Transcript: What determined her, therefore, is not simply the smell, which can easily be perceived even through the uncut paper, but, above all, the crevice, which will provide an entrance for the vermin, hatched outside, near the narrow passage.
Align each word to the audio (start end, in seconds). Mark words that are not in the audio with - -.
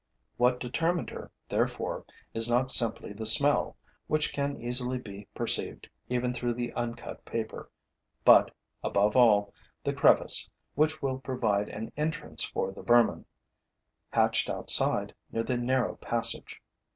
What 0.37 0.59
determined 0.59 1.11
her, 1.11 1.29
therefore, 1.47 2.05
is 2.33 2.49
not 2.49 2.71
simply 2.71 3.13
the 3.13 3.27
smell, 3.27 3.75
which 4.07 4.33
can 4.33 4.59
easily 4.59 4.97
be 4.97 5.27
perceived 5.35 5.87
even 6.09 6.33
through 6.33 6.55
the 6.55 6.73
uncut 6.73 7.23
paper, 7.23 7.69
but, 8.25 8.49
above 8.83 9.15
all, 9.15 9.53
the 9.83 9.93
crevice, 9.93 10.49
which 10.73 11.03
will 11.03 11.19
provide 11.19 11.69
an 11.69 11.91
entrance 11.97 12.43
for 12.43 12.71
the 12.71 12.81
vermin, 12.81 13.25
hatched 14.09 14.49
outside, 14.49 15.13
near 15.31 15.43
the 15.43 15.55
narrow 15.55 15.97
passage. 15.97 16.63